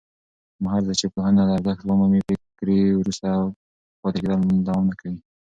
هرځل 0.71 0.95
چې 1.01 1.07
پوهنه 1.13 1.41
ارزښت 1.55 1.83
ومومي، 1.85 2.21
فکري 2.27 2.79
وروسته 2.95 3.29
پاتې 4.01 4.17
کېدل 4.21 4.39
نه 4.49 4.55
دوام 4.67 4.87
کوي. 4.99 5.19